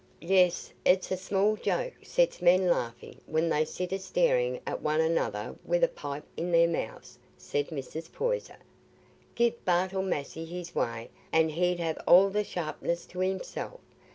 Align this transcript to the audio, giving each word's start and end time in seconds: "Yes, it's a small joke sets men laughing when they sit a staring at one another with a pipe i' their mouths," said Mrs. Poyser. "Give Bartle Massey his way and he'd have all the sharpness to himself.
"Yes, 0.23 0.73
it's 0.83 1.11
a 1.11 1.15
small 1.15 1.55
joke 1.55 1.93
sets 2.01 2.41
men 2.41 2.67
laughing 2.67 3.21
when 3.27 3.49
they 3.49 3.63
sit 3.63 3.91
a 3.91 3.99
staring 3.99 4.59
at 4.65 4.81
one 4.81 4.99
another 4.99 5.53
with 5.63 5.83
a 5.83 5.87
pipe 5.87 6.23
i' 6.39 6.41
their 6.43 6.67
mouths," 6.67 7.19
said 7.37 7.67
Mrs. 7.67 8.11
Poyser. 8.11 8.57
"Give 9.35 9.63
Bartle 9.63 10.01
Massey 10.01 10.45
his 10.45 10.73
way 10.73 11.11
and 11.31 11.51
he'd 11.51 11.79
have 11.79 12.01
all 12.07 12.31
the 12.31 12.43
sharpness 12.43 13.05
to 13.05 13.19
himself. 13.19 13.79